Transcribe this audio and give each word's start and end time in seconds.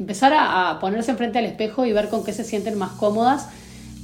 empezar 0.00 0.32
a, 0.34 0.78
ponerse 0.80 1.10
enfrente 1.10 1.38
al 1.38 1.44
espejo 1.44 1.84
y 1.84 1.92
ver 1.92 2.08
con 2.08 2.24
qué 2.24 2.32
se 2.32 2.42
sienten 2.42 2.76
más 2.78 2.92
cómodas 2.92 3.48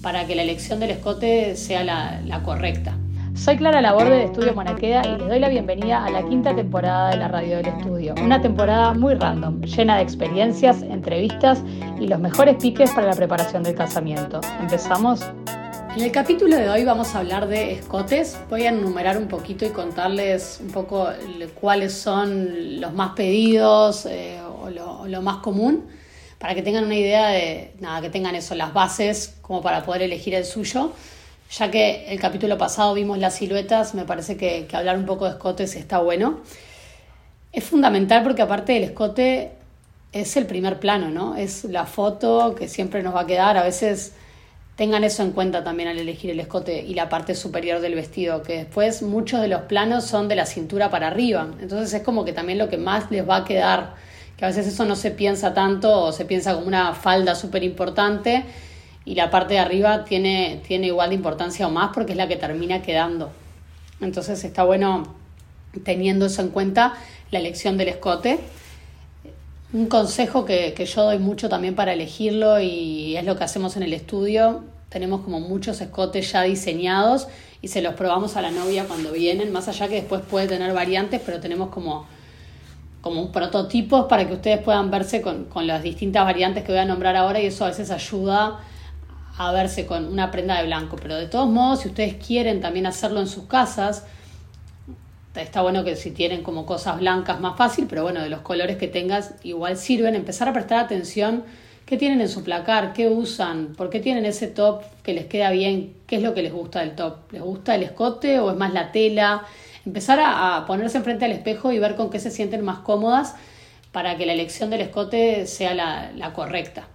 para 0.02 0.26
que 0.26 0.36
la 0.36 0.42
elección 0.42 0.78
del 0.78 0.90
escote 0.90 1.56
sea 1.56 1.82
la, 1.82 2.42
correcta. 2.44 2.96
Soy 3.34 3.56
Clara 3.56 3.80
Laborde 3.80 4.16
de 4.16 4.24
Estudio 4.24 4.54
Monaqueda 4.54 5.02
y 5.06 5.18
les 5.18 5.28
doy 5.28 5.38
la 5.38 5.48
bienvenida 5.48 6.04
a 6.04 6.10
la 6.10 6.22
quinta 6.22 6.54
temporada 6.54 7.10
de 7.10 7.16
la 7.16 7.28
Radio 7.28 7.56
del 7.56 7.66
Estudio. 7.66 8.14
Una 8.22 8.40
temporada 8.40 8.94
muy 8.94 9.14
random, 9.14 9.60
llena 9.62 9.96
de 9.96 10.02
experiencias, 10.02 10.82
entrevistas 10.82 11.62
y 11.98 12.06
los 12.06 12.18
mejores 12.18 12.56
piques 12.56 12.90
para 12.92 13.08
la 13.08 13.14
preparación 13.14 13.62
del 13.62 13.74
casamiento. 13.74 14.40
¿Empezamos? 14.60 15.22
En 15.96 16.02
el 16.02 16.12
capítulo 16.12 16.56
de 16.56 16.68
hoy 16.68 16.84
vamos 16.84 17.14
a 17.14 17.20
hablar 17.20 17.48
de 17.48 17.72
escotes. 17.72 18.38
Voy 18.50 18.64
a 18.64 18.68
enumerar 18.68 19.16
un 19.16 19.28
poquito 19.28 19.64
y 19.64 19.70
contarles 19.70 20.60
un 20.62 20.68
poco 20.68 21.08
cuáles 21.58 21.94
son 21.94 22.80
los 22.80 22.92
más 22.92 23.12
pedidos 23.12 24.04
eh, 24.04 24.38
lo, 25.06 25.22
más 25.22 25.38
común 25.38 25.86
para 26.38 26.54
que 26.54 26.62
tengan 26.62 26.84
una 26.84 26.96
idea 26.96 27.28
de, 27.28 27.72
nada, 27.80 28.00
que 28.00 28.10
tengan 28.10 28.34
eso, 28.34 28.54
las 28.54 28.74
bases 28.74 29.36
como 29.42 29.62
para 29.62 29.84
poder 29.84 30.02
elegir 30.02 30.34
el 30.34 30.44
suyo. 30.44 30.92
Ya 31.50 31.70
que 31.70 32.06
el 32.08 32.18
capítulo 32.18 32.58
pasado 32.58 32.92
vimos 32.94 33.18
las 33.18 33.36
siluetas, 33.36 33.94
me 33.94 34.04
parece 34.04 34.36
que, 34.36 34.66
hablar 34.72 34.98
un 34.98 35.06
poco 35.06 35.24
de 35.26 35.32
escotes 35.32 35.76
está 35.76 35.98
bueno. 35.98 36.40
Es 37.52 37.64
fundamental 37.64 38.22
porque 38.22 38.42
aparte 38.42 38.72
del 38.72 38.84
escote 38.84 39.52
es 40.12 40.36
el 40.36 40.46
primer 40.46 40.80
plano, 40.80 41.08
¿no? 41.08 41.36
Es 41.36 41.64
la 41.64 41.86
foto 41.86 42.54
que 42.54 42.68
siempre 42.68 43.02
nos 43.02 43.14
va 43.14 43.22
a 43.22 43.26
quedar. 43.26 43.56
A 43.56 43.62
veces 43.62 44.12
tengan 44.76 45.04
eso 45.04 45.22
en 45.22 45.32
cuenta 45.32 45.64
también 45.64 45.88
al 45.88 45.98
elegir 45.98 46.30
el 46.30 46.40
escote 46.40 46.82
y 46.82 46.94
la 46.94 47.08
parte 47.08 47.34
superior 47.34 47.80
del 47.80 47.94
vestido, 47.94 48.42
que 48.42 48.58
después 48.58 49.02
muchos 49.02 49.40
de 49.40 49.48
los 49.48 49.62
planos 49.62 50.04
son 50.04 50.28
de 50.28 50.36
la 50.36 50.46
cintura 50.46 50.90
para 50.90 51.08
arriba. 51.08 51.48
Entonces 51.60 51.92
es 51.94 52.02
como 52.02 52.24
que 52.24 52.32
también 52.32 52.58
lo 52.58 52.68
que 52.68 52.76
más 52.76 53.10
les 53.10 53.26
va 53.26 53.36
a 53.36 53.44
quedar, 53.44 53.94
que 54.36 54.44
a 54.44 54.48
veces 54.48 54.66
eso 54.66 54.84
no 54.84 54.96
se 54.96 55.10
piensa 55.10 55.54
tanto 55.54 56.04
o 56.04 56.12
se 56.12 56.24
piensa 56.24 56.54
como 56.54 56.66
una 56.66 56.94
falda 56.94 57.34
súper 57.34 57.62
importante 57.62 58.44
y 59.04 59.14
la 59.14 59.30
parte 59.30 59.54
de 59.54 59.60
arriba 59.60 60.04
tiene, 60.04 60.60
tiene 60.66 60.88
igual 60.88 61.10
de 61.10 61.14
importancia 61.14 61.66
o 61.66 61.70
más 61.70 61.90
porque 61.94 62.12
es 62.12 62.18
la 62.18 62.28
que 62.28 62.36
termina 62.36 62.82
quedando. 62.82 63.30
Entonces 64.00 64.44
está 64.44 64.64
bueno 64.64 65.14
teniendo 65.84 66.26
eso 66.26 66.42
en 66.42 66.48
cuenta 66.48 66.94
la 67.30 67.38
elección 67.38 67.78
del 67.78 67.88
escote. 67.88 68.40
Un 69.72 69.86
consejo 69.86 70.44
que, 70.44 70.74
que 70.74 70.86
yo 70.86 71.04
doy 71.04 71.18
mucho 71.18 71.48
también 71.48 71.74
para 71.74 71.92
elegirlo 71.92 72.60
y 72.60 73.16
es 73.16 73.24
lo 73.24 73.36
que 73.36 73.44
hacemos 73.44 73.76
en 73.76 73.84
el 73.84 73.92
estudio. 73.92 74.64
Tenemos 74.88 75.22
como 75.22 75.40
muchos 75.40 75.80
escotes 75.80 76.32
ya 76.32 76.42
diseñados 76.42 77.28
y 77.62 77.68
se 77.68 77.82
los 77.82 77.94
probamos 77.94 78.36
a 78.36 78.42
la 78.42 78.50
novia 78.50 78.84
cuando 78.84 79.12
vienen, 79.12 79.52
más 79.52 79.68
allá 79.68 79.88
que 79.88 79.96
después 79.96 80.22
puede 80.22 80.46
tener 80.46 80.72
variantes, 80.72 81.20
pero 81.24 81.40
tenemos 81.40 81.70
como 81.70 82.06
como 83.06 83.22
un 83.22 83.30
prototipo 83.30 84.08
para 84.08 84.26
que 84.26 84.34
ustedes 84.34 84.58
puedan 84.58 84.90
verse 84.90 85.22
con, 85.22 85.44
con 85.44 85.68
las 85.68 85.80
distintas 85.80 86.24
variantes 86.24 86.64
que 86.64 86.72
voy 86.72 86.80
a 86.80 86.84
nombrar 86.84 87.14
ahora 87.14 87.40
y 87.40 87.46
eso 87.46 87.64
a 87.64 87.68
veces 87.68 87.92
ayuda 87.92 88.58
a 89.38 89.52
verse 89.52 89.86
con 89.86 90.06
una 90.06 90.32
prenda 90.32 90.58
de 90.58 90.66
blanco. 90.66 90.96
Pero 91.00 91.14
de 91.14 91.26
todos 91.26 91.48
modos, 91.48 91.82
si 91.82 91.88
ustedes 91.88 92.16
quieren 92.16 92.60
también 92.60 92.84
hacerlo 92.84 93.20
en 93.20 93.28
sus 93.28 93.44
casas, 93.44 94.04
está 95.36 95.62
bueno 95.62 95.84
que 95.84 95.94
si 95.94 96.10
tienen 96.10 96.42
como 96.42 96.66
cosas 96.66 96.98
blancas 96.98 97.38
más 97.40 97.56
fácil, 97.56 97.86
pero 97.88 98.02
bueno, 98.02 98.20
de 98.22 98.28
los 98.28 98.40
colores 98.40 98.76
que 98.76 98.88
tengas 98.88 99.34
igual 99.44 99.76
sirven. 99.76 100.16
Empezar 100.16 100.48
a 100.48 100.52
prestar 100.52 100.78
atención 100.78 101.44
qué 101.84 101.96
tienen 101.96 102.20
en 102.20 102.28
su 102.28 102.42
placar, 102.42 102.92
qué 102.92 103.06
usan, 103.06 103.74
por 103.76 103.88
qué 103.88 104.00
tienen 104.00 104.26
ese 104.26 104.48
top 104.48 104.82
que 105.04 105.14
les 105.14 105.26
queda 105.26 105.52
bien, 105.52 105.94
qué 106.08 106.16
es 106.16 106.24
lo 106.24 106.34
que 106.34 106.42
les 106.42 106.52
gusta 106.52 106.80
del 106.80 106.96
top. 106.96 107.32
¿Les 107.32 107.42
gusta 107.42 107.76
el 107.76 107.84
escote 107.84 108.40
o 108.40 108.50
es 108.50 108.56
más 108.56 108.72
la 108.72 108.90
tela? 108.90 109.44
Empezar 109.86 110.18
a, 110.20 110.64
ponerse 110.66 110.98
enfrente 110.98 111.24
al 111.24 111.32
espejo 111.32 111.72
y 111.72 111.78
ver 111.78 111.94
con 111.94 112.10
qué 112.10 112.18
se 112.18 112.30
sienten 112.30 112.64
más 112.64 112.80
cómodas 112.80 113.34
para 113.92 114.16
que 114.16 114.26
la 114.26 114.34
elección 114.34 114.68
del 114.68 114.82
escote 114.82 115.46
sea 115.46 115.74
la 115.74 116.32
correcta 116.34 116.88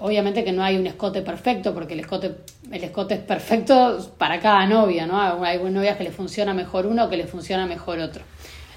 obviamente 0.00 0.44
que 0.44 0.52
no 0.52 0.62
hay 0.62 0.76
un 0.76 0.86
escote 0.86 1.22
perfecto, 1.22 1.74
porque 1.74 1.94
el 1.94 2.00
escote, 2.00 2.36
el 2.70 2.84
escote 2.84 3.14
es 3.14 3.20
perfecto 3.20 3.98
para 4.18 4.40
cada 4.40 4.66
novia, 4.66 5.06
¿no? 5.06 5.44
Hay 5.44 5.58
novias 5.58 5.96
que 5.96 6.04
les 6.04 6.14
funciona 6.14 6.54
mejor 6.54 6.86
uno, 6.86 7.08
que 7.08 7.16
les 7.16 7.30
funciona 7.30 7.66
mejor 7.66 7.98
otro. 7.98 8.22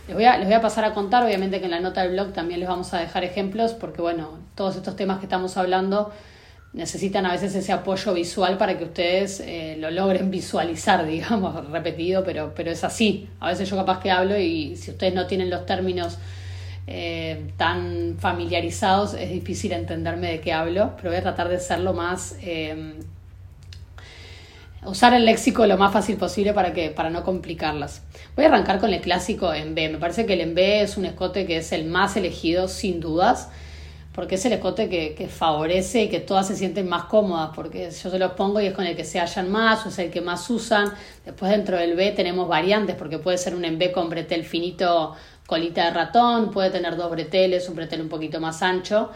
Les 0.07 0.15
voy, 0.15 0.25
a, 0.25 0.37
les 0.37 0.47
voy 0.47 0.55
a 0.55 0.61
pasar 0.61 0.85
a 0.85 0.93
contar, 0.93 1.23
obviamente 1.23 1.59
que 1.59 1.65
en 1.65 1.71
la 1.71 1.79
nota 1.79 2.01
del 2.01 2.13
blog 2.13 2.33
también 2.33 2.59
les 2.59 2.69
vamos 2.69 2.93
a 2.93 2.99
dejar 2.99 3.23
ejemplos, 3.23 3.73
porque 3.73 4.01
bueno, 4.01 4.39
todos 4.55 4.75
estos 4.75 4.95
temas 4.95 5.19
que 5.19 5.25
estamos 5.25 5.55
hablando 5.57 6.11
necesitan 6.73 7.25
a 7.25 7.31
veces 7.31 7.55
ese 7.55 7.71
apoyo 7.71 8.13
visual 8.13 8.57
para 8.57 8.77
que 8.77 8.83
ustedes 8.83 9.39
eh, 9.39 9.75
lo 9.79 9.89
logren 9.91 10.31
visualizar, 10.39 11.05
digamos, 11.05 11.69
repetido, 11.69 12.23
pero, 12.23 12.53
pero 12.55 12.71
es 12.71 12.83
así. 12.83 13.29
A 13.39 13.49
veces 13.49 13.69
yo 13.69 13.75
capaz 13.75 13.99
que 13.99 14.11
hablo 14.11 14.37
y 14.37 14.75
si 14.75 14.91
ustedes 14.91 15.13
no 15.13 15.27
tienen 15.27 15.49
los 15.49 15.65
términos 15.65 16.17
eh, 16.87 17.51
tan 17.57 18.17
familiarizados, 18.19 19.13
es 19.13 19.29
difícil 19.29 19.71
entenderme 19.73 20.31
de 20.31 20.41
qué 20.41 20.53
hablo, 20.53 20.93
pero 20.97 21.09
voy 21.09 21.19
a 21.19 21.21
tratar 21.21 21.49
de 21.49 21.59
ser 21.59 21.79
lo 21.79 21.93
más... 21.93 22.37
Eh, 22.41 22.95
usar 24.85 25.13
el 25.13 25.25
léxico 25.25 25.65
lo 25.65 25.77
más 25.77 25.91
fácil 25.91 26.15
posible 26.15 26.53
para, 26.53 26.73
que, 26.73 26.89
para 26.89 27.09
no 27.09 27.23
complicarlas. 27.23 28.01
Voy 28.35 28.45
a 28.45 28.47
arrancar 28.47 28.79
con 28.79 28.93
el 28.93 29.01
clásico 29.01 29.53
en 29.53 29.75
B. 29.75 29.89
Me 29.89 29.97
parece 29.97 30.25
que 30.25 30.33
el 30.33 30.41
en 30.41 30.55
B 30.55 30.81
es 30.81 30.97
un 30.97 31.05
escote 31.05 31.45
que 31.45 31.57
es 31.57 31.71
el 31.71 31.85
más 31.85 32.15
elegido 32.15 32.67
sin 32.67 32.99
dudas, 32.99 33.49
porque 34.19 34.35
es 34.35 34.43
el 34.43 34.51
escote 34.51 34.89
que, 34.89 35.15
que, 35.15 35.29
favorece 35.29 36.03
y 36.03 36.09
que 36.09 36.19
todas 36.19 36.45
se 36.45 36.57
sienten 36.57 36.89
más 36.89 37.05
cómodas, 37.05 37.51
porque 37.55 37.89
yo 37.89 38.09
se 38.09 38.19
los 38.19 38.33
pongo 38.33 38.59
y 38.59 38.65
es 38.65 38.73
con 38.73 38.85
el 38.85 38.93
que 38.93 39.05
se 39.05 39.17
hallan 39.17 39.49
más 39.49 39.85
o 39.85 39.87
es 39.87 39.97
el 39.97 40.11
que 40.11 40.19
más 40.19 40.49
usan. 40.49 40.91
Después 41.23 41.49
dentro 41.49 41.77
del 41.77 41.95
B 41.95 42.11
tenemos 42.11 42.45
variantes, 42.49 42.97
porque 42.97 43.17
puede 43.17 43.37
ser 43.37 43.55
un 43.55 43.63
en 43.63 43.79
B 43.79 43.93
con 43.93 44.09
bretel 44.09 44.43
finito 44.43 45.15
colita 45.47 45.85
de 45.85 45.91
ratón, 45.91 46.51
puede 46.51 46.69
tener 46.69 46.97
dos 46.97 47.09
breteles, 47.09 47.69
un 47.69 47.77
bretel 47.77 48.01
un 48.01 48.09
poquito 48.09 48.41
más 48.41 48.61
ancho, 48.61 49.09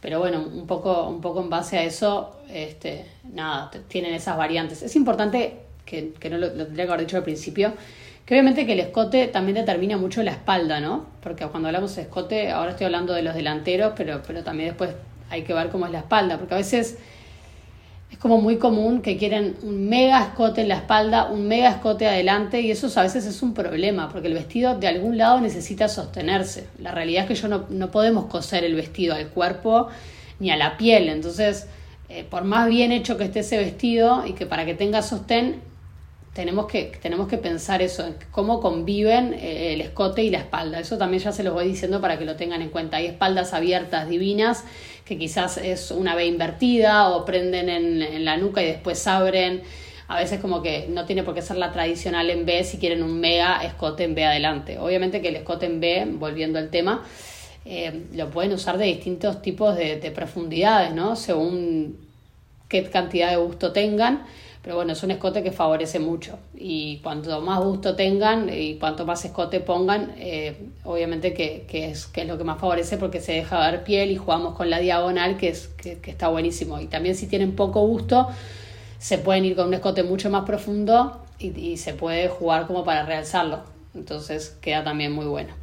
pero 0.00 0.18
bueno, 0.18 0.40
un 0.40 0.66
poco, 0.66 1.06
un 1.06 1.20
poco 1.20 1.42
en 1.42 1.48
base 1.48 1.78
a 1.78 1.84
eso, 1.84 2.40
este, 2.52 3.06
nada, 3.32 3.70
tienen 3.86 4.14
esas 4.14 4.36
variantes. 4.36 4.82
Es 4.82 4.96
importante, 4.96 5.60
que, 5.86 6.12
que 6.18 6.28
no 6.28 6.38
lo, 6.38 6.50
tendría 6.50 6.86
que 6.86 6.92
haber 6.92 7.06
dicho 7.06 7.16
al 7.18 7.22
principio, 7.22 7.72
obviamente 8.30 8.64
que 8.66 8.74
el 8.74 8.80
escote 8.80 9.26
también 9.28 9.56
determina 9.56 9.96
mucho 9.96 10.22
la 10.22 10.30
espalda, 10.30 10.80
¿no? 10.80 11.06
Porque 11.22 11.46
cuando 11.46 11.68
hablamos 11.68 11.96
de 11.96 12.02
escote, 12.02 12.50
ahora 12.50 12.72
estoy 12.72 12.86
hablando 12.86 13.12
de 13.12 13.22
los 13.22 13.34
delanteros, 13.34 13.92
pero, 13.96 14.22
pero 14.26 14.44
también 14.44 14.70
después 14.70 14.90
hay 15.30 15.42
que 15.42 15.52
ver 15.52 15.68
cómo 15.68 15.86
es 15.86 15.92
la 15.92 15.98
espalda, 15.98 16.38
porque 16.38 16.54
a 16.54 16.58
veces 16.58 16.98
es 18.10 18.18
como 18.18 18.40
muy 18.40 18.56
común 18.56 19.02
que 19.02 19.16
quieren 19.16 19.56
un 19.62 19.88
mega 19.88 20.20
escote 20.22 20.62
en 20.62 20.68
la 20.68 20.76
espalda, 20.76 21.26
un 21.26 21.46
mega 21.46 21.70
escote 21.70 22.08
adelante 22.08 22.60
y 22.60 22.70
eso 22.70 22.88
a 22.98 23.02
veces 23.02 23.24
es 23.24 23.42
un 23.42 23.54
problema 23.54 24.08
porque 24.08 24.28
el 24.28 24.34
vestido 24.34 24.76
de 24.78 24.88
algún 24.88 25.16
lado 25.16 25.40
necesita 25.40 25.88
sostenerse. 25.88 26.66
La 26.78 26.90
realidad 26.90 27.22
es 27.22 27.28
que 27.28 27.34
yo 27.36 27.48
no, 27.48 27.66
no 27.70 27.90
podemos 27.90 28.26
coser 28.26 28.64
el 28.64 28.74
vestido 28.74 29.14
al 29.14 29.28
cuerpo 29.28 29.88
ni 30.40 30.50
a 30.50 30.56
la 30.56 30.76
piel, 30.76 31.08
entonces 31.08 31.68
eh, 32.08 32.24
por 32.28 32.42
más 32.42 32.68
bien 32.68 32.90
hecho 32.90 33.16
que 33.16 33.24
esté 33.24 33.40
ese 33.40 33.56
vestido 33.56 34.26
y 34.26 34.32
que 34.32 34.44
para 34.44 34.64
que 34.64 34.74
tenga 34.74 35.02
sostén 35.02 35.60
tenemos 36.34 36.66
que, 36.66 36.92
tenemos 37.02 37.26
que 37.26 37.38
pensar 37.38 37.82
eso, 37.82 38.14
cómo 38.30 38.60
conviven 38.60 39.34
eh, 39.34 39.74
el 39.74 39.80
escote 39.80 40.22
y 40.22 40.30
la 40.30 40.38
espalda. 40.38 40.78
Eso 40.78 40.96
también 40.96 41.22
ya 41.22 41.32
se 41.32 41.42
los 41.42 41.52
voy 41.52 41.66
diciendo 41.66 42.00
para 42.00 42.18
que 42.18 42.24
lo 42.24 42.36
tengan 42.36 42.62
en 42.62 42.68
cuenta. 42.68 42.98
Hay 42.98 43.06
espaldas 43.06 43.52
abiertas 43.52 44.08
divinas 44.08 44.64
que 45.04 45.18
quizás 45.18 45.56
es 45.58 45.90
una 45.90 46.14
B 46.14 46.26
invertida 46.26 47.08
o 47.08 47.24
prenden 47.24 47.68
en, 47.68 48.24
la 48.24 48.36
nuca 48.36 48.62
y 48.62 48.66
después 48.66 49.04
abren. 49.08 49.62
A 50.06 50.18
veces 50.18 50.40
como 50.40 50.62
que 50.62 50.86
no 50.88 51.04
tiene 51.04 51.22
por 51.24 51.34
qué 51.34 51.42
ser 51.42 51.56
la 51.56 51.72
tradicional 51.72 52.30
en 52.30 52.44
B 52.44 52.62
si 52.64 52.78
quieren 52.78 53.02
un 53.02 53.20
mega 53.20 53.64
escote 53.64 54.04
en 54.04 54.14
B 54.14 54.24
adelante. 54.24 54.78
Obviamente 54.78 55.20
que 55.20 55.28
el 55.28 55.36
escote 55.36 55.66
en 55.66 55.80
B, 55.80 56.06
volviendo 56.12 56.58
al 56.58 56.70
tema, 56.70 57.04
eh, 57.64 58.04
lo 58.14 58.30
pueden 58.30 58.52
usar 58.52 58.78
de 58.78 58.86
distintos 58.86 59.42
tipos 59.42 59.76
de, 59.76 59.96
de 59.96 60.10
profundidades, 60.10 60.94
¿no? 60.94 61.16
Según 61.16 61.98
qué 62.68 62.84
cantidad 62.84 63.30
de 63.30 63.36
gusto 63.36 63.72
tengan. 63.72 64.24
Pero 64.62 64.76
bueno, 64.76 64.92
es 64.92 65.02
un 65.02 65.10
escote 65.10 65.42
que 65.42 65.52
favorece 65.52 65.98
mucho 66.00 66.38
y 66.54 66.98
cuanto 66.98 67.40
más 67.40 67.60
gusto 67.60 67.96
tengan 67.96 68.50
y 68.52 68.74
cuanto 68.74 69.06
más 69.06 69.24
escote 69.24 69.60
pongan, 69.60 70.12
eh, 70.18 70.68
obviamente 70.84 71.32
que, 71.32 71.64
es, 71.70 72.06
que 72.06 72.22
es 72.22 72.28
lo 72.28 72.36
que 72.36 72.44
más 72.44 72.60
favorece 72.60 72.98
porque 72.98 73.20
se 73.20 73.32
deja 73.32 73.58
ver 73.70 73.84
piel 73.84 74.10
y 74.10 74.16
jugamos 74.16 74.54
con 74.54 74.68
la 74.68 74.78
diagonal 74.78 75.38
que, 75.38 75.48
es, 75.48 75.68
que, 75.68 75.98
está 76.04 76.28
buenísimo. 76.28 76.78
Y 76.78 76.88
también 76.88 77.14
si 77.14 77.26
tienen 77.26 77.56
poco 77.56 77.80
gusto, 77.86 78.28
se 78.98 79.16
pueden 79.16 79.46
ir 79.46 79.56
con 79.56 79.68
un 79.68 79.74
escote 79.74 80.02
mucho 80.02 80.28
más 80.28 80.44
profundo 80.44 81.22
y, 81.38 81.58
y 81.58 81.78
se 81.78 81.94
puede 81.94 82.28
jugar 82.28 82.66
como 82.66 82.84
para 82.84 83.06
realzarlo. 83.06 83.60
Entonces 83.94 84.58
queda 84.60 84.84
también 84.84 85.12
muy 85.12 85.24
bueno. 85.24 85.54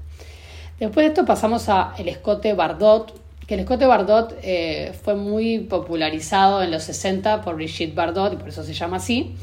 Después 0.80 1.04
de 1.04 1.08
esto 1.10 1.26
pasamos 1.26 1.70
a 1.70 1.94
el 2.00 2.08
escote 2.08 2.54
Bardot, 2.54 3.14
que 3.48 3.54
el 3.54 3.62
escote 3.62 3.86
Bardot 3.86 4.38
eh, 4.44 4.92
fue 5.04 5.16
muy 5.16 5.60
popularizado 5.60 6.62
en 6.62 6.70
los 6.70 6.84
60 6.84 7.42
por 7.42 7.56
Brigitte 7.56 7.96
Bardot, 7.96 8.34
y 8.34 8.36
por 8.36 8.50
eso 8.50 8.62
se 8.64 8.74
llama 8.74 8.98
así, 8.98 9.36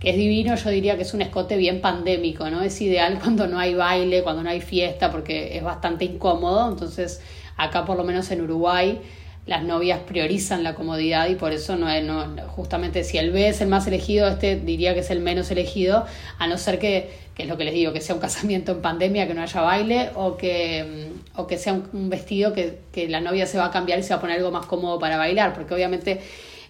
que 0.00 0.10
es 0.10 0.16
divino, 0.16 0.56
yo 0.56 0.70
diría 0.70 0.96
que 0.96 1.02
es 1.02 1.12
un 1.12 1.20
escote 1.20 1.56
bien 1.58 1.82
pandémico, 1.82 2.48
¿no? 2.50 2.62
Es 2.62 2.80
ideal 2.80 3.18
cuando 3.22 3.46
no 3.46 3.58
hay 3.58 3.74
baile, 3.74 4.22
cuando 4.22 4.42
no 4.42 4.48
hay 4.48 4.62
fiesta, 4.62 5.12
porque 5.12 5.56
es 5.56 5.62
bastante 5.62 6.06
incómodo, 6.06 6.66
entonces 6.66 7.20
acá 7.58 7.84
por 7.84 7.98
lo 7.98 8.04
menos 8.04 8.30
en 8.30 8.40
Uruguay 8.40 9.00
las 9.44 9.64
novias 9.64 9.98
priorizan 10.06 10.62
la 10.62 10.74
comodidad 10.74 11.28
y 11.28 11.34
por 11.34 11.52
eso 11.52 11.76
no, 11.76 12.00
no 12.00 12.42
justamente 12.48 13.02
si 13.04 13.18
el 13.18 13.32
B 13.32 13.48
es 13.48 13.60
el 13.60 13.68
más 13.68 13.86
elegido, 13.86 14.28
este 14.28 14.56
diría 14.56 14.94
que 14.94 15.00
es 15.00 15.10
el 15.10 15.20
menos 15.20 15.50
elegido, 15.50 16.06
a 16.38 16.46
no 16.46 16.56
ser 16.56 16.78
que, 16.78 17.10
que 17.34 17.42
es 17.42 17.48
lo 17.48 17.58
que 17.58 17.64
les 17.64 17.74
digo, 17.74 17.92
que 17.92 18.00
sea 18.00 18.14
un 18.14 18.20
casamiento 18.22 18.72
en 18.72 18.80
pandemia, 18.80 19.26
que 19.26 19.34
no 19.34 19.42
haya 19.42 19.60
baile 19.60 20.10
o 20.14 20.36
que 20.36 21.11
o 21.36 21.46
que 21.46 21.58
sea 21.58 21.72
un, 21.72 22.10
vestido 22.10 22.52
que, 22.52 22.80
que, 22.92 23.08
la 23.08 23.20
novia 23.20 23.46
se 23.46 23.58
va 23.58 23.66
a 23.66 23.70
cambiar 23.70 23.98
y 23.98 24.02
se 24.02 24.10
va 24.10 24.16
a 24.16 24.20
poner 24.20 24.38
algo 24.38 24.50
más 24.50 24.66
cómodo 24.66 24.98
para 24.98 25.16
bailar, 25.16 25.54
porque 25.54 25.74
obviamente 25.74 26.20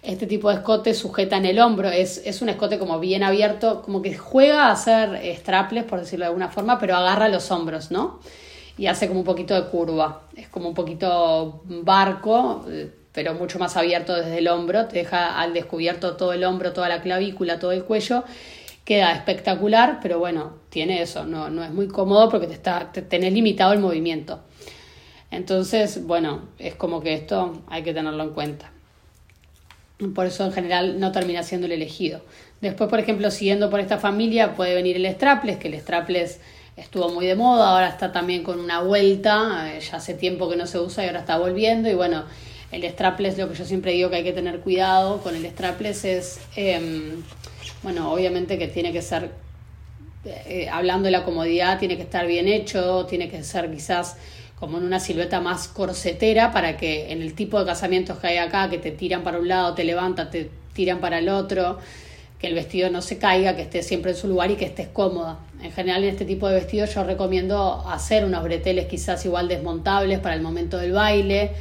este 0.03 0.27
tipo 0.27 0.49
de 0.49 0.55
escote 0.55 0.93
sujeta 0.93 1.37
en 1.37 1.45
el 1.45 1.59
hombro, 1.59 1.89
es, 1.89 2.21
es 2.25 2.41
un 2.41 2.49
escote 2.49 2.77
como 2.77 2.99
bien 2.99 3.23
abierto, 3.23 3.81
como 3.81 4.01
que 4.01 4.17
juega 4.17 4.65
a 4.65 4.71
hacer 4.71 5.19
straples, 5.37 5.85
por 5.85 5.99
decirlo 5.99 6.25
de 6.25 6.27
alguna 6.27 6.49
forma, 6.49 6.77
pero 6.77 6.95
agarra 6.95 7.29
los 7.29 7.49
hombros, 7.51 7.89
¿no? 7.89 8.19
Y 8.77 8.87
hace 8.87 9.07
como 9.07 9.21
un 9.21 9.25
poquito 9.25 9.53
de 9.53 9.69
curva, 9.69 10.23
es 10.35 10.49
como 10.49 10.67
un 10.67 10.73
poquito 10.73 11.61
barco, 11.65 12.65
pero 13.13 13.33
mucho 13.35 13.59
más 13.59 13.77
abierto 13.77 14.15
desde 14.15 14.39
el 14.39 14.47
hombro, 14.49 14.87
te 14.87 14.97
deja 14.97 15.39
al 15.39 15.53
descubierto 15.53 16.17
todo 16.17 16.33
el 16.33 16.43
hombro, 16.43 16.73
toda 16.73 16.89
la 16.89 17.01
clavícula, 17.01 17.59
todo 17.59 17.71
el 17.71 17.83
cuello 17.85 18.23
queda 18.85 19.13
espectacular, 19.13 19.99
pero 20.01 20.19
bueno, 20.19 20.53
tiene 20.69 21.01
eso, 21.01 21.25
no, 21.25 21.49
no 21.49 21.63
es 21.63 21.71
muy 21.71 21.87
cómodo 21.87 22.29
porque 22.29 22.47
te 22.47 22.53
está, 22.53 22.91
te, 22.91 23.01
tenés 23.01 23.33
limitado 23.33 23.73
el 23.73 23.79
movimiento. 23.79 24.41
Entonces, 25.31 26.05
bueno, 26.05 26.41
es 26.59 26.75
como 26.75 27.01
que 27.01 27.13
esto 27.13 27.63
hay 27.67 27.83
que 27.83 27.93
tenerlo 27.93 28.23
en 28.23 28.29
cuenta. 28.31 28.71
Por 30.13 30.25
eso 30.25 30.45
en 30.45 30.51
general 30.51 30.99
no 30.99 31.11
termina 31.11 31.43
siendo 31.43 31.65
el 31.65 31.73
elegido. 31.73 32.21
Después, 32.61 32.89
por 32.89 32.99
ejemplo, 32.99 33.31
siguiendo 33.31 33.69
por 33.69 33.79
esta 33.79 33.97
familia, 33.97 34.55
puede 34.55 34.75
venir 34.75 34.95
el 34.97 35.11
strapless, 35.13 35.57
que 35.57 35.69
el 35.69 35.79
strapless 35.79 36.39
estuvo 36.75 37.09
muy 37.09 37.25
de 37.25 37.35
moda, 37.35 37.69
ahora 37.69 37.89
está 37.89 38.11
también 38.11 38.43
con 38.43 38.59
una 38.59 38.81
vuelta, 38.81 39.73
eh, 39.73 39.79
ya 39.79 39.97
hace 39.97 40.13
tiempo 40.13 40.49
que 40.49 40.55
no 40.55 40.65
se 40.65 40.79
usa 40.79 41.03
y 41.03 41.07
ahora 41.07 41.19
está 41.21 41.37
volviendo. 41.37 41.89
Y 41.89 41.93
bueno, 41.95 42.25
el 42.73 42.83
strapless, 42.89 43.37
lo 43.37 43.49
que 43.49 43.55
yo 43.55 43.65
siempre 43.65 43.91
digo 43.91 44.09
que 44.09 44.17
hay 44.17 44.23
que 44.23 44.33
tener 44.33 44.59
cuidado 44.59 45.21
con 45.21 45.35
el 45.35 45.45
strapless 45.45 46.05
es... 46.05 46.39
Em, 46.55 47.23
bueno, 47.83 48.11
obviamente 48.13 48.57
que 48.57 48.67
tiene 48.67 48.93
que 48.93 49.01
ser, 49.01 49.31
eh, 50.25 50.69
hablando 50.71 51.05
de 51.05 51.11
la 51.11 51.25
comodidad, 51.25 51.79
tiene 51.79 51.97
que 51.97 52.03
estar 52.03 52.25
bien 52.25 52.47
hecho, 52.47 53.05
tiene 53.05 53.29
que 53.29 53.43
ser 53.43 53.69
quizás 53.71 54.15
como 54.57 54.77
en 54.77 54.85
una 54.85 55.01
silueta 55.01 55.41
más 55.41 55.67
corsetera 55.67 56.53
para 56.53 56.77
que 56.77 57.11
en 57.11 57.21
el 57.21 57.33
tipo 57.33 57.59
de 57.59 57.65
casamientos 57.65 58.19
que 58.19 58.27
hay 58.27 58.37
acá, 58.37 58.69
que 58.69 58.77
te 58.77 58.91
tiran 58.91 59.21
para 59.21 59.37
un 59.37 59.49
lado, 59.49 59.73
te 59.73 59.83
levantan, 59.83 60.31
te 60.31 60.49
tiran 60.71 61.01
para 61.01 61.19
el 61.19 61.27
otro, 61.27 61.79
que 62.39 62.47
el 62.47 62.53
vestido 62.53 62.89
no 62.89 63.01
se 63.01 63.17
caiga, 63.17 63.57
que 63.57 63.63
esté 63.63 63.83
siempre 63.83 64.11
en 64.11 64.17
su 64.17 64.29
lugar 64.29 64.49
y 64.51 64.55
que 64.55 64.63
estés 64.63 64.87
cómoda. 64.87 65.39
En 65.61 65.73
general 65.73 66.03
en 66.05 66.11
este 66.11 66.23
tipo 66.23 66.47
de 66.47 66.55
vestidos 66.55 66.95
yo 66.95 67.03
recomiendo 67.03 67.83
hacer 67.89 68.23
unos 68.23 68.41
breteles 68.43 68.85
quizás 68.85 69.25
igual 69.25 69.49
desmontables 69.49 70.19
para 70.19 70.35
el 70.35 70.41
momento 70.41 70.77
del 70.77 70.93
baile, 70.93 71.51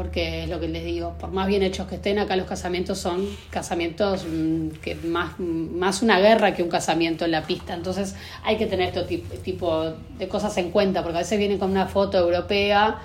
porque 0.00 0.44
es 0.44 0.48
lo 0.48 0.58
que 0.58 0.66
les 0.66 0.82
digo, 0.82 1.12
por 1.20 1.30
más 1.30 1.46
bien 1.46 1.62
hechos 1.62 1.86
que 1.86 1.96
estén, 1.96 2.18
acá 2.18 2.34
los 2.34 2.46
casamientos 2.46 2.96
son 2.96 3.28
casamientos 3.50 4.24
mm, 4.26 4.68
que 4.82 4.94
más, 4.94 5.38
más 5.38 6.00
una 6.00 6.18
guerra 6.18 6.54
que 6.54 6.62
un 6.62 6.70
casamiento 6.70 7.26
en 7.26 7.32
la 7.32 7.42
pista, 7.42 7.74
entonces 7.74 8.16
hay 8.42 8.56
que 8.56 8.64
tener 8.64 8.96
este 8.96 9.18
tipo, 9.44 9.92
de 10.18 10.26
cosas 10.26 10.56
en 10.56 10.70
cuenta, 10.70 11.02
porque 11.02 11.18
a 11.18 11.20
veces 11.20 11.38
vienen 11.38 11.58
con 11.58 11.70
una 11.70 11.86
foto 11.86 12.16
europea, 12.16 12.98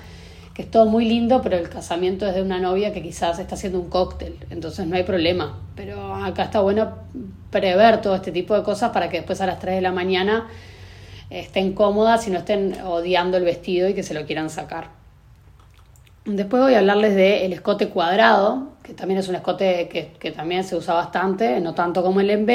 que 0.54 0.62
es 0.62 0.72
todo 0.72 0.86
muy 0.86 1.04
lindo, 1.04 1.42
pero 1.42 1.58
el 1.58 1.68
casamiento 1.68 2.26
es 2.28 2.34
de 2.34 2.42
una 2.42 2.60
novia 2.60 2.94
que 2.94 3.02
quizás 3.02 3.40
está 3.40 3.56
haciendo 3.56 3.82
un 3.82 3.90
cóctel, 3.90 4.38
entonces 4.50 4.88
no 4.88 4.96
hay 4.96 5.04
problema, 5.04 5.60
pero 5.76 6.16
acá 6.16 6.44
está 6.44 6.62
bueno 6.62 6.94
prever 7.52 8.00
todo 8.00 8.16
este 8.16 8.32
tipo 8.32 8.56
de 8.56 8.64
cosas 8.64 8.92
para 8.92 9.10
que 9.10 9.18
después 9.18 9.42
a 9.42 9.48
las 9.48 9.60
3 9.60 9.76
de 9.76 9.82
la 9.82 9.92
mañana 9.92 10.48
estén 11.30 11.74
cómodas 11.74 12.26
y 12.30 12.32
no 12.32 12.38
estén 12.38 12.74
odiando 12.86 13.36
el 13.36 13.44
vestido 13.44 13.90
y 13.90 13.94
que 13.94 14.04
se 14.04 14.14
lo 14.14 14.26
quieran 14.26 14.50
sacar. 14.50 14.95
Después 16.26 16.64
voy 16.64 16.74
a 16.74 16.80
hablarles 16.80 17.16
del 17.16 17.54
escote 17.54 17.90
cuadrado, 17.90 18.74
que 18.82 18.94
también 18.94 19.20
es 19.20 19.28
un 19.28 19.36
escote 19.36 19.88
que, 19.90 20.14
que, 20.20 20.32
también 20.32 20.64
se 20.64 20.76
usa 20.76 20.96
bastante, 20.96 21.60
no 21.62 21.76
tanto 21.76 22.02
como 22.02 22.20
el 22.20 22.32
en 22.32 22.46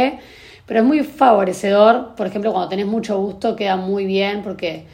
pero 0.66 0.80
es 0.80 0.86
muy 0.86 1.04
favorecedor. 1.04 2.16
Por 2.16 2.26
ejemplo, 2.26 2.50
cuando 2.52 2.68
tenés 2.68 2.86
mucho 2.86 3.18
gusto 3.18 3.54
queda 3.54 3.76
muy 3.76 4.06
bien 4.06 4.42
porque 4.42 4.86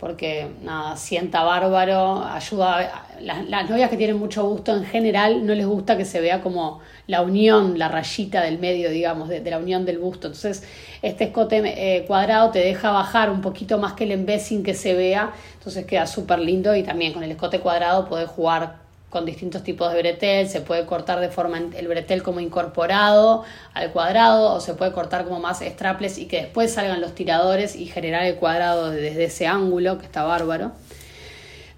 porque 0.00 0.48
nada, 0.62 0.96
sienta 0.96 1.42
bárbaro, 1.42 2.24
ayuda. 2.24 3.06
Las, 3.20 3.46
las, 3.50 3.68
novias 3.68 3.90
que 3.90 3.98
tienen 3.98 4.18
mucho 4.18 4.48
gusto 4.48 4.74
en 4.74 4.84
general 4.84 5.44
no 5.44 5.54
les 5.54 5.66
gusta 5.66 5.98
que 5.98 6.06
se 6.06 6.22
vea 6.22 6.40
como 6.40 6.80
la 7.06 7.20
unión, 7.20 7.78
la 7.78 7.88
rayita 7.88 8.40
del 8.40 8.58
medio, 8.58 8.88
digamos, 8.88 9.28
de, 9.28 9.42
la 9.42 9.58
unión 9.58 9.84
del 9.84 9.98
busto. 9.98 10.28
Entonces, 10.28 10.66
este 11.02 11.24
escote 11.24 11.62
eh, 11.66 12.06
cuadrado 12.06 12.50
te 12.50 12.60
deja 12.60 12.90
bajar 12.90 13.30
un 13.30 13.42
poquito 13.42 13.76
más 13.76 13.92
que 13.92 14.04
el 14.04 14.12
embé 14.12 14.38
sin 14.38 14.62
que 14.62 14.72
se 14.72 14.94
vea, 14.94 15.32
entonces 15.54 15.84
queda 15.84 16.06
súper 16.06 16.38
lindo 16.38 16.74
y 16.74 16.82
también 16.82 17.12
con 17.12 17.22
el 17.22 17.30
escote 17.32 17.60
cuadrado 17.60 18.08
podés 18.08 18.28
jugar 18.28 18.76
con 19.10 19.26
distintos 19.26 19.64
tipos 19.64 19.92
de 19.92 19.98
bretel, 19.98 20.48
se 20.48 20.60
puede 20.60 20.86
cortar 20.86 21.20
de 21.20 21.28
forma 21.28 21.58
el 21.58 21.88
bretel 21.88 22.22
como 22.22 22.38
incorporado 22.38 23.44
al 23.74 23.90
cuadrado 23.90 24.54
o 24.54 24.60
se 24.60 24.74
puede 24.74 24.92
cortar 24.92 25.24
como 25.24 25.40
más 25.40 25.60
strapless 25.60 26.16
y 26.16 26.26
que 26.26 26.42
después 26.42 26.72
salgan 26.72 27.00
los 27.00 27.14
tiradores 27.14 27.74
y 27.74 27.86
generar 27.86 28.24
el 28.24 28.36
cuadrado 28.36 28.90
desde 28.90 29.24
ese 29.24 29.48
ángulo 29.48 29.98
que 29.98 30.06
está 30.06 30.22
bárbaro. 30.22 30.72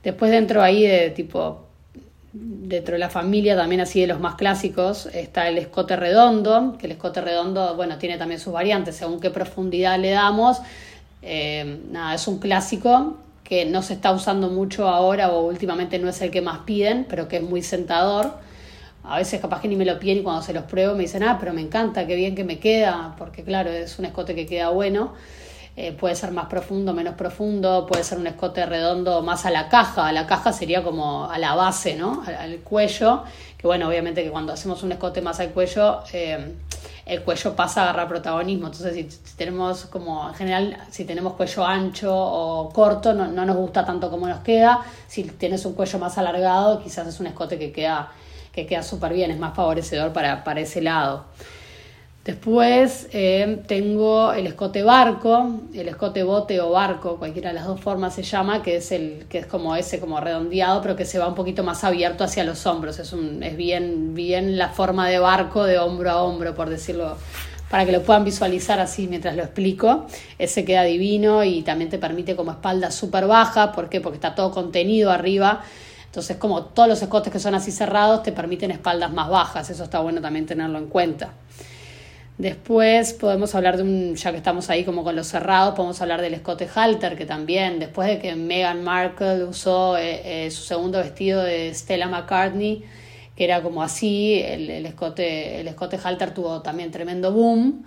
Después 0.05 0.31
dentro 0.31 0.63
ahí 0.63 0.87
de 0.87 1.11
tipo 1.11 1.67
dentro 2.35 2.95
de 2.95 2.99
la 2.99 3.11
familia 3.11 3.57
también 3.57 3.81
así 3.83 4.01
de 4.01 4.07
los 4.07 4.19
más 4.19 4.37
clásicos 4.37 5.07
está 5.07 5.49
el 5.49 5.59
escote 5.59 5.97
redondo, 5.97 6.77
que 6.79 6.87
el 6.87 6.93
escote 6.93 7.21
redondo 7.21 7.77
bueno 7.77 7.99
tiene 7.99 8.19
también 8.19 8.41
sus 8.41 8.53
variantes 8.53 8.97
según 8.97 9.21
qué 9.21 9.31
profundidad 9.31 9.99
le 9.99 10.11
damos. 10.11 10.59
Eh, 11.23 11.81
nada, 11.91 12.15
es 12.15 12.29
un 12.29 12.39
clásico 12.39 13.17
que 13.53 13.67
no 13.67 13.83
se 13.83 13.93
está 13.93 14.13
usando 14.13 14.49
mucho 14.49 14.89
ahora 14.89 15.31
o 15.31 15.43
últimamente 15.43 15.99
no 15.99 16.09
es 16.09 16.23
el 16.23 16.31
que 16.31 16.41
más 16.41 16.61
piden, 16.61 17.05
pero 17.07 17.29
que 17.29 17.37
es 17.37 17.43
muy 17.43 17.61
sentador. 17.61 18.33
A 19.05 19.19
veces 19.19 19.43
capaz 19.43 19.61
que 19.61 19.69
ni 19.69 19.77
me 19.77 19.85
lo 19.85 19.99
piden 19.99 20.21
y 20.21 20.23
cuando 20.23 20.41
se 20.41 20.55
los 20.55 20.65
pruebo 20.65 20.95
me 20.95 21.03
dicen, 21.03 21.23
ah, 21.23 21.37
pero 21.39 21.53
me 21.53 21.61
encanta, 21.61 22.07
qué 22.07 22.17
bien 22.17 22.35
que 22.35 22.45
me 22.45 22.59
queda, 22.59 23.15
porque 23.19 23.45
claro, 23.45 23.69
es 23.69 23.99
un 23.99 24.07
escote 24.07 24.35
que 24.35 24.47
queda 24.47 24.71
bueno. 24.71 25.13
Eh, 25.77 25.93
puede 25.93 26.15
ser 26.15 26.31
más 26.31 26.47
profundo, 26.47 26.95
menos 26.95 27.15
profundo, 27.15 27.87
puede 27.87 28.05
ser 28.05 28.17
un 28.17 28.27
escote 28.27 28.65
redondo 28.65 29.21
más 29.21 29.45
a 29.45 29.51
la 29.51 29.69
caja, 29.69 30.09
a 30.09 30.13
la 30.13 30.27
caja 30.27 30.55
sería 30.55 30.83
como 30.83 31.31
a 31.31 31.39
la 31.39 31.55
base, 31.55 31.95
¿no? 31.95 32.23
Al, 32.27 32.57
cuello, 32.61 33.23
que 33.59 33.67
bueno, 33.67 33.87
obviamente 33.87 34.25
que 34.25 34.31
cuando 34.31 34.55
hacemos 34.55 34.83
un 34.83 34.93
escote 34.93 35.21
más 35.21 35.41
al 35.41 35.51
cuello, 35.51 36.05
eh, 36.15 36.55
el 37.05 37.23
cuello 37.23 37.55
pasa 37.57 37.81
a 37.81 37.85
agarrar 37.85 38.09
protagonismo. 38.09 38.67
Entonces, 38.67 38.95
si, 38.95 39.35
tenemos 39.37 39.87
como, 39.87 40.29
en 40.29 40.35
general, 40.35 40.77
si 40.91 41.05
tenemos 41.05 41.35
cuello 41.35 41.65
ancho 41.65 42.15
o 42.15 42.71
corto, 42.71 43.13
no, 43.13 43.27
nos 43.27 43.57
gusta 43.57 43.85
tanto 43.85 44.11
como 44.11 44.27
nos 44.29 44.41
queda. 44.41 44.85
Si 45.09 45.25
tienes 45.25 45.65
un 45.65 45.75
cuello 45.75 45.99
más 45.99 46.19
alargado, 46.19 46.83
quizás 46.83 47.07
es 47.07 47.21
un 47.21 47.27
escote 47.27 47.59
que 47.59 47.73
queda 47.73 48.13
que 48.53 48.67
queda 48.67 48.83
súper 48.83 49.15
bien, 49.15 49.31
es 49.31 49.39
más 49.39 49.57
favorecedor 49.57 50.13
para, 50.13 50.45
para 50.45 50.61
ese 50.61 50.83
lado. 50.83 51.25
Después 52.25 53.09
eh, 53.11 53.63
tengo 53.67 54.33
el 54.33 54.47
escote 54.47 54.85
barco, 54.85 55.61
el 55.75 55.89
escote 55.89 56.23
bote 56.23 56.61
o 56.61 56.71
barco, 56.71 57.17
cualquiera 57.17 57.49
de 57.49 57.57
las 57.57 57.67
dos 57.67 57.81
formas 57.81 58.15
se 58.15 58.23
llama, 58.23 58.63
que 58.63 58.77
es 58.77 58.93
el 58.93 59.27
que 59.29 59.39
es 59.39 59.47
como 59.47 59.75
ese 59.75 59.99
como 59.99 60.21
redondeado, 60.21 60.81
pero 60.83 60.95
que 60.95 61.05
se 61.05 61.19
va 61.19 61.27
un 61.27 61.35
poquito 61.35 61.65
más 61.65 61.83
abierto 61.83 62.23
hacia 62.23 62.45
los 62.45 62.65
hombros. 62.65 63.01
Es 63.01 63.13
un 63.13 63.43
es 63.43 63.57
bien 63.57 64.15
bien 64.15 64.57
la 64.57 64.69
forma 64.69 65.09
de 65.09 65.19
barco 65.19 65.65
de 65.65 65.81
hombro 65.81 66.11
a 66.11 66.23
hombro, 66.23 66.55
por 66.55 66.71
decirlo, 66.71 67.17
para 67.69 67.85
que 67.85 67.91
lo 67.91 68.03
puedan 68.05 68.23
visualizar 68.23 68.79
así 68.79 69.09
mientras 69.09 69.35
lo 69.35 69.43
explico. 69.43 70.07
Ese 70.39 70.65
queda 70.65 70.85
divino 70.85 71.43
y 71.43 71.63
también 71.63 71.91
te 71.91 71.99
permite 71.99 72.37
como 72.37 72.53
espalda 72.53 72.93
súper 72.93 73.27
baja, 73.27 73.73
¿por 73.73 73.89
qué? 73.89 74.01
Porque 74.01 74.19
está 74.19 74.37
todo 74.37 74.53
contenido 74.53 75.11
arriba. 75.11 75.63
Entonces, 76.05 76.37
como 76.37 76.67
todos 76.67 76.89
los 76.89 77.03
escotes 77.03 77.33
que 77.33 77.41
son 77.41 77.57
así 77.57 77.73
cerrados 77.73 78.23
te 78.23 78.31
permiten 78.31 78.71
espaldas 78.71 79.13
más 79.13 79.29
bajas, 79.29 79.71
eso 79.71 79.83
está 79.83 79.99
bueno 79.99 80.21
también 80.21 80.47
tenerlo 80.47 80.79
en 80.79 80.87
cuenta. 80.87 81.33
Después 82.39 83.13
podemos 83.13 83.55
hablar 83.55 83.77
de 83.77 83.83
un, 83.83 84.17
ya 84.17 84.31
que 84.31 84.39
estamos 84.39 84.71
ahí 84.71 84.85
como 84.85 85.05
con 85.05 85.15
los 85.15 85.27
cerrados, 85.27 85.75
podemos 85.75 86.01
hablar 86.01 86.23
del 86.23 86.35
escote 86.35 86.67
halter, 86.75 87.17
que 87.17 87.27
también, 87.27 87.79
después 87.79 88.09
de 88.09 88.19
que 88.19 88.35
Meghan 88.35 88.83
Markle 88.83 89.45
usó 89.45 89.99
eh, 89.99 90.47
eh, 90.47 90.51
su 90.51 90.63
segundo 90.63 90.99
vestido 90.99 91.43
de 91.43 91.73
Stella 91.75 92.09
McCartney, 92.09 92.85
que 93.37 93.45
era 93.45 93.63
como 93.63 93.83
así, 93.83 94.43
el, 94.43 94.87
escote, 94.87 95.61
el 95.61 95.69
escote 95.69 95.99
halter 96.03 96.33
tuvo 96.35 96.63
también 96.63 96.91
tremendo 96.91 97.33
boom 97.33 97.85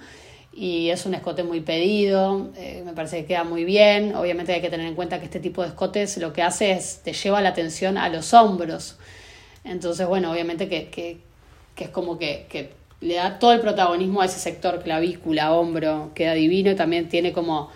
y 0.54 0.90
es 0.90 1.06
un 1.06 1.14
escote 1.16 1.44
muy 1.44 1.60
pedido, 1.62 2.52
eh, 2.56 2.82
me 2.86 2.94
parece 2.94 3.22
que 3.22 3.26
queda 3.26 3.44
muy 3.44 3.66
bien. 3.66 4.16
Obviamente 4.16 4.54
hay 4.54 4.62
que 4.62 4.70
tener 4.70 4.88
en 4.88 4.96
cuenta 4.96 5.20
que 5.20 5.26
este 5.26 5.42
tipo 5.42 5.62
de 5.64 5.70
escotes 5.70 6.18
lo 6.18 6.32
que 6.32 6.42
hace 6.42 6.72
es 6.72 7.02
te 7.04 7.12
lleva 7.14 7.42
la 7.42 7.50
atención 7.50 7.98
a 7.98 8.08
los 8.10 8.34
hombros. 8.34 8.98
Entonces, 9.66 10.08
bueno, 10.08 10.32
obviamente 10.32 10.70
que, 10.70 10.90
que, 10.90 11.18
que 11.76 11.86
es 11.86 11.90
como 11.90 12.18
que, 12.18 12.46
que 12.50 12.72
le 13.06 13.16
da 13.16 13.40
todo 13.40 13.54
el 13.54 13.62
protagonismo 13.62 14.22
a 14.22 14.26
ese 14.26 14.40
sector, 14.40 14.82
clavícula, 14.82 15.54
hombro, 15.54 16.12
queda 16.16 16.34
divino 16.34 16.72
y 16.72 16.76
también 16.76 17.08
tiene 17.08 17.34
como... 17.34 17.70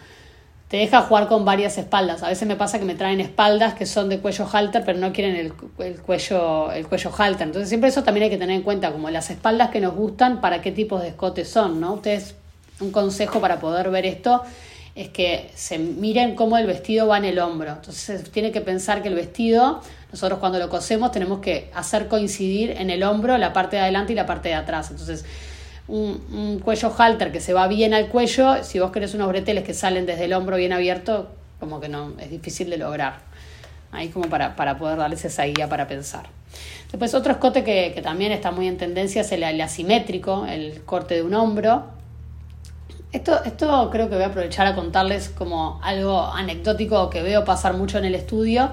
Te 0.67 0.77
deja 0.77 1.01
jugar 1.01 1.27
con 1.27 1.45
varias 1.45 1.79
espaldas. 1.79 2.21
A 2.21 2.29
veces 2.29 2.47
me 2.47 2.55
pasa 2.55 2.77
que 2.77 2.85
me 2.85 2.93
traen 2.93 3.19
espaldas 3.19 3.73
que 3.73 3.87
son 3.87 4.07
de 4.07 4.19
cuello 4.19 4.47
halter, 4.51 4.83
pero 4.85 4.99
no 4.99 5.11
quieren 5.11 5.35
el, 5.35 5.53
el, 5.79 5.99
cuello, 5.99 6.71
el 6.71 6.87
cuello 6.87 7.11
halter. 7.17 7.47
Entonces 7.47 7.69
siempre 7.69 7.89
eso 7.89 8.03
también 8.03 8.25
hay 8.25 8.29
que 8.29 8.37
tener 8.37 8.55
en 8.55 8.61
cuenta, 8.61 8.91
como 8.91 9.09
las 9.09 9.31
espaldas 9.31 9.71
que 9.71 9.79
nos 9.79 9.95
gustan, 9.95 10.41
para 10.41 10.61
qué 10.61 10.71
tipos 10.71 11.01
de 11.01 11.07
escotes 11.07 11.49
son, 11.49 11.79
¿no? 11.79 11.93
Ustedes, 11.93 12.35
un 12.81 12.91
consejo 12.91 13.41
para 13.41 13.59
poder 13.59 13.89
ver 13.89 14.05
esto 14.05 14.43
es 14.95 15.09
que 15.09 15.51
se 15.55 15.77
miren 15.77 16.35
cómo 16.35 16.57
el 16.57 16.67
vestido 16.67 17.07
va 17.07 17.17
en 17.17 17.25
el 17.25 17.39
hombro. 17.39 17.71
Entonces 17.71 18.29
tiene 18.31 18.51
que 18.51 18.61
pensar 18.61 19.01
que 19.01 19.07
el 19.07 19.15
vestido, 19.15 19.81
nosotros 20.11 20.39
cuando 20.39 20.59
lo 20.59 20.69
cosemos 20.69 21.11
tenemos 21.11 21.39
que 21.39 21.69
hacer 21.73 22.07
coincidir 22.07 22.71
en 22.71 22.89
el 22.89 23.03
hombro 23.03 23.37
la 23.37 23.53
parte 23.53 23.77
de 23.77 23.83
adelante 23.83 24.13
y 24.13 24.15
la 24.15 24.25
parte 24.25 24.49
de 24.49 24.55
atrás. 24.55 24.91
Entonces 24.91 25.25
un, 25.89 26.59
cuello 26.63 26.93
halter 26.95 27.31
que 27.31 27.41
se 27.41 27.53
va 27.53 27.67
bien 27.67 27.93
al 27.93 28.09
cuello, 28.09 28.63
si 28.63 28.79
vos 28.79 28.91
querés 28.91 29.13
unos 29.13 29.27
breteles 29.27 29.63
que 29.63 29.73
salen 29.73 30.05
desde 30.05 30.25
el 30.25 30.33
hombro 30.33 30.57
bien 30.57 30.71
abierto, 30.71 31.29
como 31.59 31.79
que 31.79 31.89
no, 31.89 32.13
es 32.19 32.29
difícil 32.29 32.69
de 32.69 32.77
lograr. 32.77 33.19
Ahí 33.91 34.09
como 34.09 34.29
para, 34.29 34.55
para 34.55 34.77
poder 34.77 34.97
darles 34.97 35.25
esa 35.25 35.45
guía 35.45 35.67
para 35.67 35.87
pensar. 35.87 36.27
Después 36.91 37.13
otro 37.15 37.31
escote 37.31 37.63
que, 37.63 37.91
que 37.93 38.01
también 38.01 38.31
está 38.31 38.51
muy 38.51 38.67
en 38.67 38.77
tendencia 38.77 39.21
es 39.21 39.31
el, 39.31 39.41
el, 39.41 39.59
asimétrico, 39.61 40.45
el 40.45 40.83
corte 40.83 41.15
de 41.15 41.23
un 41.23 41.33
hombro. 41.33 41.85
Esto, 43.11 43.43
esto 43.43 43.89
creo 43.91 44.07
que 44.07 44.15
voy 44.15 44.23
a 44.23 44.27
aprovechar 44.27 44.67
a 44.67 44.75
contarles 44.75 45.29
como 45.29 45.79
algo 45.83 46.21
anecdótico 46.21 47.09
que 47.09 47.23
veo 47.23 47.43
pasar 47.43 47.73
mucho 47.73 47.97
en 47.97 48.05
el 48.05 48.13
estudio 48.13 48.69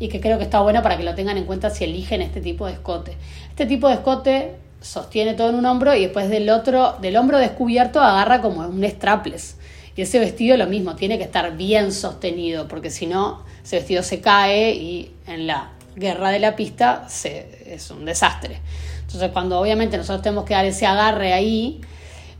y 0.00 0.08
que 0.08 0.20
creo 0.20 0.36
que 0.36 0.44
está 0.44 0.60
bueno 0.60 0.82
para 0.82 0.96
que 0.96 1.04
lo 1.04 1.14
tengan 1.14 1.38
en 1.38 1.44
cuenta 1.44 1.70
si 1.70 1.84
eligen 1.84 2.20
este 2.20 2.40
tipo 2.40 2.66
de 2.66 2.72
escote. 2.72 3.16
Este 3.50 3.66
tipo 3.66 3.86
de 3.88 3.94
escote 3.94 4.56
sostiene 4.80 5.34
todo 5.34 5.50
en 5.50 5.56
un 5.56 5.66
hombro 5.66 5.94
y 5.94 6.02
después 6.02 6.28
del 6.28 6.50
otro, 6.50 6.96
del 7.00 7.16
hombro 7.16 7.38
descubierto, 7.38 8.00
agarra 8.00 8.40
como 8.40 8.66
un 8.66 8.84
strapless. 8.84 9.56
Y 9.94 10.02
ese 10.02 10.18
vestido 10.18 10.56
lo 10.56 10.66
mismo, 10.66 10.94
tiene 10.94 11.18
que 11.18 11.24
estar 11.24 11.56
bien 11.56 11.92
sostenido, 11.92 12.68
porque 12.68 12.90
si 12.90 13.06
no, 13.06 13.44
ese 13.64 13.76
vestido 13.76 14.02
se 14.02 14.20
cae 14.20 14.72
y 14.72 15.12
en 15.26 15.46
la 15.46 15.70
guerra 15.96 16.30
de 16.30 16.38
la 16.38 16.54
pista 16.54 17.08
se, 17.08 17.74
es 17.74 17.90
un 17.90 18.04
desastre. 18.04 18.60
Entonces, 19.02 19.30
cuando 19.32 19.58
obviamente 19.58 19.96
nosotros 19.96 20.22
tenemos 20.22 20.44
que 20.44 20.54
dar 20.54 20.64
ese 20.64 20.86
agarre 20.86 21.32
ahí, 21.32 21.80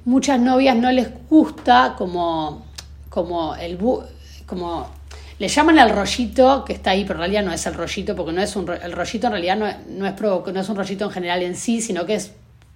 muchas 0.05 0.41
novias 0.41 0.77
no 0.77 0.91
les 0.91 1.09
gusta 1.29 1.95
como, 1.97 2.67
como 3.09 3.55
el 3.57 3.79
como 4.47 4.91
le 5.39 5.47
llaman 5.47 5.79
al 5.79 5.91
rollito 5.91 6.65
que 6.65 6.73
está 6.73 6.91
ahí, 6.91 7.05
pero 7.05 7.15
en 7.15 7.21
realidad 7.21 7.45
no 7.45 7.53
es 7.53 7.65
el 7.67 7.75
rollito, 7.75 8.17
porque 8.17 8.33
no 8.33 8.43
es 8.43 8.57
un 8.57 8.69
el 8.71 8.93
rollito 8.93 9.27
en 9.29 9.33
realidad 9.33 9.57
no, 9.57 9.67
no, 9.89 10.07
es 10.07 10.21
no 10.21 10.61
es 10.61 10.69
un 10.69 10.77
rollito 10.77 11.05
en 11.05 11.11
general 11.11 11.43
en 11.43 11.55
sí, 11.55 11.81
sino 11.81 12.07
que 12.07 12.15
es 12.15 12.33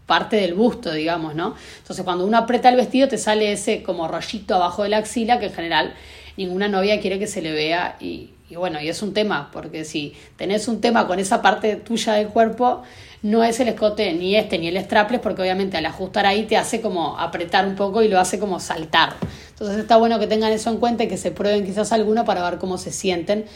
parte 0.07 0.37
del 0.37 0.55
busto, 0.55 0.93
digamos, 0.93 1.35
¿no? 1.35 1.55
Entonces 1.79 2.05
cuando 2.05 2.27
uno 2.27 2.37
aprieta 2.39 2.69
el 2.69 2.77
vestido 2.77 3.09
te 3.09 3.19
sale 3.19 3.53
ese 3.53 3.83
como 3.83 4.07
rollito 4.09 4.55
abajo 4.55 4.83
de 4.83 4.91
la 4.91 4.99
axila 4.99 5.39
que 5.39 5.47
en 5.47 5.53
general 5.53 5.95
ninguna 6.37 6.69
novia 6.69 7.01
quiere 7.01 7.19
que 7.19 7.27
se 7.27 7.43
le 7.43 7.53
vea 7.53 7.97
y, 8.01 8.31
y 8.53 8.57
bueno, 8.57 8.79
y 8.83 8.89
es 8.91 9.01
un 9.01 9.15
tema, 9.15 9.49
porque 9.51 9.87
si 9.87 10.13
tenés 10.37 10.69
un 10.69 10.83
tema 10.83 11.07
con 11.07 11.19
esa 11.19 11.41
parte 11.41 11.77
tuya 11.77 12.13
del 12.13 12.29
cuerpo, 12.29 12.83
no 13.23 13.43
es 13.43 13.59
el 13.61 13.69
escote 13.69 14.13
ni 14.13 14.37
este 14.37 14.59
ni 14.59 14.69
el 14.69 14.79
strapless, 14.85 15.23
porque 15.23 15.41
obviamente 15.41 15.79
al 15.79 15.87
ajustar 15.87 16.27
ahí 16.27 16.43
te 16.43 16.59
hace 16.59 16.83
como 16.83 17.19
apretar 17.19 17.67
un 17.67 17.77
poco 17.77 18.03
y 18.03 18.09
lo 18.09 18.21
hace 18.21 18.39
como 18.39 18.61
saltar. 18.61 19.15
Entonces 19.49 19.79
está 19.79 19.97
bueno 19.97 20.19
que 20.19 20.27
tengan 20.27 20.53
eso 20.53 20.69
en 20.69 20.77
cuenta 20.77 21.05
y 21.05 21.09
que 21.09 21.17
se 21.17 21.31
prueben 21.31 21.65
quizás 21.65 21.93
alguno 21.93 22.27
para 22.27 22.43
ver 22.51 22.59
cómo 22.59 22.77
se 22.77 22.93
sienten. 22.93 23.47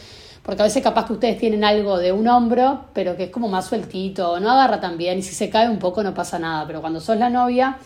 Porque 0.41 0.63
a 0.63 0.65
veces 0.65 0.81
capaz 0.81 1.05
que 1.05 1.13
ustedes 1.13 1.37
tienen 1.37 1.63
algo 1.63 1.99
de 1.99 2.11
un 2.11 2.27
hombro, 2.27 2.85
pero 2.93 3.15
que 3.15 3.25
es 3.25 3.29
como 3.29 3.49
más 3.49 3.67
sueltito, 3.67 4.39
no 4.39 4.49
agarra 4.49 4.79
tan 4.79 4.97
bien 4.97 5.19
y 5.19 5.21
si 5.21 5.35
se 5.35 5.51
cae 5.51 5.69
un 5.69 5.77
poco 5.77 6.01
no 6.01 6.15
pasa 6.15 6.39
nada. 6.39 6.65
Pero 6.65 6.81
cuando 6.81 7.01
sos 7.01 7.17
la 7.17 7.29
novia, 7.29 7.77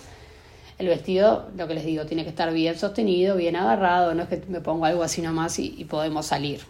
el 0.78 0.88
vestido, 0.88 1.50
lo 1.58 1.68
que 1.68 1.74
les 1.74 1.84
digo, 1.84 2.06
tiene 2.06 2.24
que 2.24 2.30
estar 2.30 2.54
bien 2.54 2.78
sostenido, 2.78 3.36
bien 3.36 3.58
agarrado, 3.58 4.14
no 4.14 4.24
es 4.24 4.30
que 4.30 4.44
me 4.48 4.62
pongo 4.62 4.86
algo 4.86 5.04
así 5.04 5.22
nomás 5.22 5.60
y, 5.60 5.76
y 5.78 5.84
podemos 5.86 6.26
salir. 6.26 6.62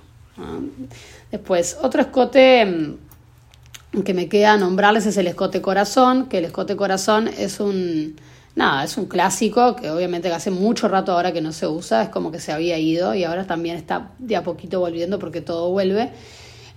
Después, 1.32 1.78
otro 1.82 2.02
escote 2.02 2.66
mm, 2.66 4.02
que 4.02 4.14
me 4.14 4.30
queda 4.30 4.58
nombrarles 4.58 5.06
es 5.06 5.18
el 5.18 5.28
escote 5.28 5.62
corazón, 5.62 6.28
que 6.28 6.38
el 6.40 6.46
escote 6.46 6.76
corazón 6.76 7.28
es 7.28 7.60
un 7.60 8.16
nada, 8.56 8.84
es 8.84 8.98
un 8.98 9.06
clásico 9.06 9.76
que 9.76 9.90
obviamente 9.90 10.32
hace 10.32 10.52
mucho 10.52 10.88
rato 10.88 11.14
ahora 11.14 11.32
que 11.32 11.42
no 11.42 11.52
se 11.52 11.68
usa, 11.68 12.04
es 12.04 12.10
como 12.10 12.32
que 12.32 12.40
se 12.40 12.52
había 12.52 12.78
ido 12.78 13.16
y 13.16 13.24
ahora 13.24 13.48
también 13.48 13.78
está 13.78 14.12
de 14.20 14.36
a 14.36 14.44
poquito 14.44 14.80
volviendo 14.80 15.20
porque 15.20 15.42
todo 15.42 15.70
vuelve. 15.70 16.12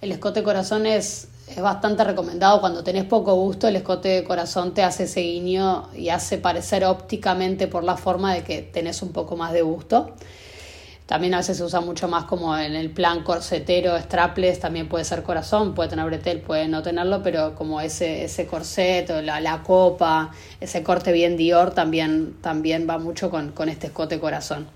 El 0.01 0.13
escote 0.13 0.43
corazón 0.43 0.87
es, 0.87 1.29
es 1.49 1.61
bastante 1.61 2.05
recomendado 2.05 2.61
cuando 2.61 2.85
tenés 2.85 3.05
poco 3.05 3.35
gusto, 3.35 3.69
el 3.69 3.77
escote 3.77 4.23
corazón 4.25 4.75
te 4.75 4.83
hace 4.83 5.05
ese 5.05 5.21
guiño 5.21 5.89
y 5.97 6.11
hace 6.11 6.39
parecer 6.39 6.85
ópticamente 6.85 7.67
por 7.67 7.85
la 7.85 7.97
forma 7.97 8.35
de 8.35 8.45
que 8.45 8.63
tenés 8.63 9.03
un 9.03 9.13
poco 9.13 9.37
más 9.37 9.53
de 9.53 9.63
gusto. 9.63 10.15
También 11.07 11.35
a 11.35 11.39
veces 11.39 11.59
se 11.59 11.65
usa 11.65 11.81
mucho 11.81 12.09
más 12.09 12.25
como 12.25 12.57
en 12.57 12.75
el 12.75 12.91
plan 12.91 13.25
corsetero, 13.25 13.99
strapless, 13.99 14.59
también 14.59 14.89
puede 14.89 15.05
ser 15.05 15.23
corazón, 15.23 15.75
puede 15.75 15.91
tener 15.91 16.07
bretel, 16.07 16.41
puede 16.41 16.67
no 16.67 16.83
tenerlo, 16.83 17.23
pero 17.23 17.55
como 17.55 17.83
ese, 17.83 18.25
ese 18.25 18.47
corset 18.47 19.11
o 19.11 19.21
la, 19.21 19.39
la 19.41 19.63
copa, 19.63 20.31
ese 20.61 20.83
corte 20.83 21.13
bien 21.13 21.37
Dior 21.37 21.73
también, 21.73 22.37
también 22.41 22.89
va 22.89 22.97
mucho 22.97 23.29
con, 23.29 23.53
con 23.53 23.69
este 23.69 23.89
escote 23.89 24.19
corazón. 24.19 24.67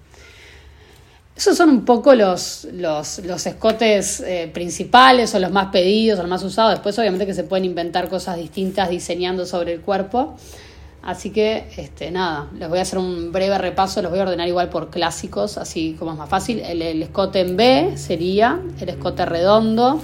Esos 1.34 1.56
son 1.56 1.70
un 1.70 1.84
poco 1.84 2.14
los, 2.14 2.66
los, 2.72 3.20
los 3.20 3.46
escotes 3.46 4.20
eh, 4.20 4.50
principales 4.52 5.34
o 5.34 5.38
los 5.38 5.52
más 5.52 5.68
pedidos 5.68 6.18
o 6.18 6.22
los 6.22 6.30
más 6.30 6.42
usados. 6.42 6.72
Después 6.72 6.98
obviamente 6.98 7.26
que 7.26 7.32
se 7.32 7.44
pueden 7.44 7.64
inventar 7.64 8.08
cosas 8.08 8.36
distintas 8.36 8.90
diseñando 8.90 9.46
sobre 9.46 9.74
el 9.74 9.80
cuerpo. 9.80 10.36
Así 11.02 11.30
que, 11.30 11.68
este, 11.76 12.10
nada, 12.10 12.48
les 12.58 12.68
voy 12.68 12.80
a 12.80 12.82
hacer 12.82 12.98
un 12.98 13.30
breve 13.30 13.56
repaso, 13.56 14.02
los 14.02 14.10
voy 14.10 14.20
a 14.20 14.24
ordenar 14.24 14.48
igual 14.48 14.68
por 14.68 14.90
clásicos, 14.90 15.56
así 15.56 15.94
como 15.98 16.12
es 16.12 16.18
más 16.18 16.28
fácil. 16.28 16.60
El, 16.60 17.02
escote 17.02 17.40
en 17.40 17.56
B 17.56 17.92
sería 17.96 18.60
el 18.80 18.88
escote 18.88 19.24
redondo, 19.24 20.00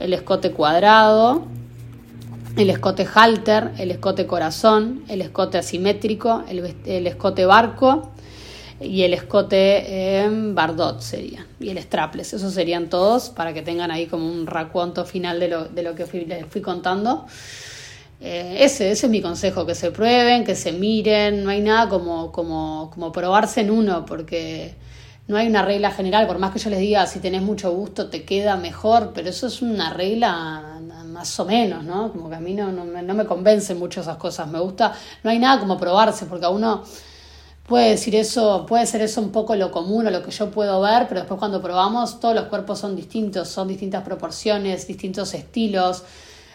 el 0.00 0.14
escote 0.14 0.52
cuadrado, 0.52 1.44
el 2.56 2.70
escote 2.70 3.06
halter, 3.14 3.72
el 3.78 3.90
escote 3.90 4.26
corazón, 4.26 5.04
el 5.08 5.20
escote 5.20 5.58
asimétrico, 5.58 6.42
el, 6.48 7.06
escote 7.06 7.44
barco 7.44 8.10
y 8.80 9.02
el 9.02 9.12
escote 9.12 10.26
bardot 10.54 11.00
sería, 11.00 11.46
y 11.60 11.68
el 11.68 11.78
strapless. 11.78 12.32
Esos 12.32 12.54
serían 12.54 12.88
todos 12.88 13.28
para 13.28 13.52
que 13.52 13.60
tengan 13.60 13.90
ahí 13.90 14.06
como 14.06 14.26
un 14.26 14.46
raconto 14.46 15.04
final 15.04 15.38
de 15.38 15.48
lo, 15.48 15.64
de 15.66 15.82
lo 15.82 15.94
que 15.94 16.06
les 16.26 16.46
fui 16.46 16.62
contando. 16.62 17.26
Eh, 18.20 18.58
ese, 18.60 18.90
ese 18.90 19.06
es 19.06 19.10
mi 19.10 19.22
consejo, 19.22 19.64
que 19.64 19.74
se 19.74 19.90
prueben, 19.90 20.44
que 20.44 20.54
se 20.54 20.72
miren, 20.72 21.42
no 21.42 21.50
hay 21.50 21.62
nada 21.62 21.88
como, 21.88 22.30
como, 22.32 22.90
como 22.92 23.12
probarse 23.12 23.62
en 23.62 23.70
uno, 23.70 24.04
porque 24.04 24.74
no 25.26 25.38
hay 25.38 25.46
una 25.46 25.62
regla 25.62 25.90
general, 25.90 26.26
por 26.26 26.38
más 26.38 26.52
que 26.52 26.58
yo 26.58 26.68
les 26.68 26.80
diga, 26.80 27.06
si 27.06 27.20
tenés 27.20 27.40
mucho 27.40 27.70
gusto 27.72 28.10
te 28.10 28.24
queda 28.24 28.56
mejor, 28.56 29.12
pero 29.14 29.30
eso 29.30 29.46
es 29.46 29.62
una 29.62 29.90
regla 29.92 30.80
más 31.06 31.40
o 31.40 31.44
menos, 31.46 31.84
¿no? 31.84 32.12
Como 32.12 32.28
que 32.28 32.36
a 32.36 32.40
mí 32.40 32.52
no, 32.52 32.70
no, 32.72 32.84
no 32.84 33.14
me 33.14 33.24
convencen 33.24 33.78
mucho 33.78 34.00
esas 34.02 34.16
cosas, 34.16 34.48
me 34.48 34.60
gusta, 34.60 34.92
no 35.22 35.30
hay 35.30 35.38
nada 35.38 35.58
como 35.58 35.78
probarse, 35.78 36.26
porque 36.26 36.44
a 36.44 36.50
uno 36.50 36.82
puede 37.66 37.90
decir 37.90 38.16
eso, 38.16 38.66
puede 38.66 38.84
ser 38.84 39.00
eso 39.00 39.20
un 39.20 39.30
poco 39.30 39.54
lo 39.54 39.70
común 39.70 40.06
o 40.06 40.10
lo 40.10 40.22
que 40.22 40.30
yo 40.30 40.50
puedo 40.50 40.80
ver, 40.80 41.06
pero 41.08 41.20
después 41.20 41.38
cuando 41.38 41.62
probamos 41.62 42.20
todos 42.20 42.34
los 42.34 42.44
cuerpos 42.46 42.80
son 42.80 42.96
distintos, 42.96 43.48
son 43.48 43.68
distintas 43.68 44.02
proporciones, 44.02 44.86
distintos 44.86 45.32
estilos, 45.34 46.02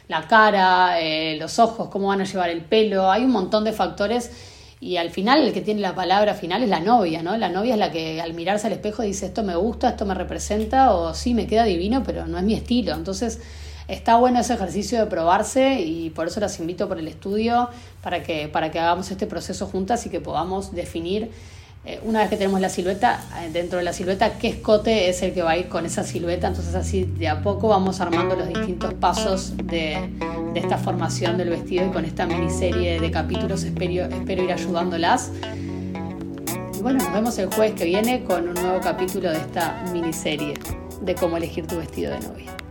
la 0.07 0.27
cara, 0.27 0.99
eh, 1.01 1.37
los 1.39 1.59
ojos, 1.59 1.89
cómo 1.89 2.07
van 2.07 2.21
a 2.21 2.25
llevar 2.25 2.49
el 2.49 2.61
pelo, 2.61 3.11
hay 3.11 3.23
un 3.23 3.31
montón 3.31 3.63
de 3.63 3.73
factores 3.73 4.31
y 4.79 4.97
al 4.97 5.09
final 5.09 5.41
el 5.41 5.53
que 5.53 5.61
tiene 5.61 5.81
la 5.81 5.95
palabra 5.95 6.33
final 6.33 6.61
es 6.61 6.69
la 6.69 6.79
novia, 6.79 7.23
¿no? 7.23 7.37
La 7.37 7.49
novia 7.49 7.73
es 7.73 7.79
la 7.79 7.91
que 7.91 8.21
al 8.21 8.33
mirarse 8.33 8.67
al 8.67 8.73
espejo 8.73 9.03
dice 9.03 9.27
esto 9.27 9.41
me 9.41 9.55
gusta, 9.55 9.89
esto 9.89 10.05
me 10.05 10.13
representa 10.13 10.93
o 10.93 11.13
sí 11.13 11.33
me 11.33 11.47
queda 11.47 11.63
divino, 11.63 12.03
pero 12.03 12.27
no 12.27 12.37
es 12.37 12.43
mi 12.43 12.53
estilo. 12.53 12.93
Entonces 12.93 13.39
está 13.87 14.17
bueno 14.17 14.39
ese 14.39 14.53
ejercicio 14.53 14.99
de 14.99 15.05
probarse 15.05 15.81
y 15.81 16.09
por 16.09 16.27
eso 16.27 16.39
las 16.39 16.59
invito 16.59 16.87
por 16.87 16.99
el 16.99 17.07
estudio 17.07 17.69
para 18.03 18.21
que, 18.21 18.47
para 18.47 18.69
que 18.69 18.79
hagamos 18.79 19.09
este 19.11 19.27
proceso 19.27 19.65
juntas 19.65 20.05
y 20.05 20.09
que 20.09 20.19
podamos 20.19 20.73
definir 20.73 21.31
eh, 21.85 21.99
una 22.03 22.21
vez 22.21 22.29
que 22.29 22.37
tenemos 22.37 22.59
la 22.59 22.69
silueta, 22.69 23.23
eh, 23.39 23.49
dentro 23.51 23.77
de 23.77 23.85
la 23.85 23.93
silueta, 23.93 24.39
qué 24.39 24.47
escote 24.47 25.09
es 25.09 25.21
el 25.21 25.33
que 25.33 25.43
va 25.43 25.51
a 25.51 25.57
ir 25.57 25.67
con 25.67 25.85
esa 25.85 26.03
silueta. 26.03 26.47
Entonces 26.47 26.73
así 26.73 27.03
de 27.03 27.27
a 27.27 27.43
poco 27.43 27.67
vamos 27.67 28.01
armando 28.01 28.35
los 28.35 28.47
distintos 28.47 28.93
pasos 28.95 29.55
de, 29.57 30.09
de 30.53 30.59
esta 30.59 30.77
formación 30.79 31.37
del 31.37 31.49
vestido 31.49 31.85
y 31.85 31.91
con 31.91 32.03
esta 32.03 32.25
miniserie 32.25 32.99
de 32.99 33.11
capítulos 33.11 33.63
espero, 33.63 34.05
espero 34.05 34.43
ir 34.43 34.51
ayudándolas. 34.51 35.31
Y 36.75 36.81
bueno, 36.81 37.03
nos 37.03 37.13
vemos 37.13 37.37
el 37.37 37.53
jueves 37.53 37.75
que 37.75 37.85
viene 37.85 38.23
con 38.23 38.47
un 38.47 38.55
nuevo 38.55 38.79
capítulo 38.81 39.29
de 39.29 39.37
esta 39.37 39.83
miniserie 39.93 40.55
de 41.01 41.15
cómo 41.15 41.37
elegir 41.37 41.67
tu 41.67 41.77
vestido 41.77 42.11
de 42.13 42.19
novia. 42.21 42.64